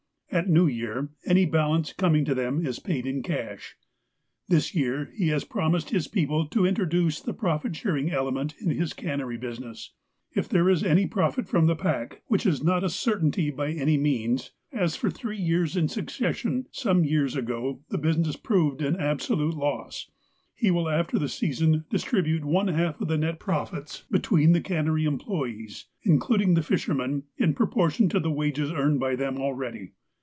[0.33, 3.75] At New Year, any balance coming to them is paid in cash.
[4.47, 8.93] This year he has promised his people to introduce the profit sharing element in his
[8.93, 9.91] cannery business.
[10.33, 13.97] If there is any profit from the pack, which is not a certainty, by any
[13.97, 19.55] means, as for three years in succession, some years ago, the business proved an absolute
[19.55, 20.09] loss,
[20.55, 25.03] he will after the season distribute one half of the net profits between the cannery
[25.03, 29.91] employees, including the fishermen, in pro portion to the wages earned by them already.